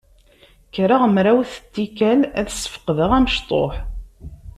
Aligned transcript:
Kkreɣ 0.67 1.01
mrawet 1.13 1.53
n 1.59 1.63
tikkal 1.73 2.21
ad 2.39 2.47
sfeqdeɣ 2.51 3.11
amecṭuḥ. 3.17 3.75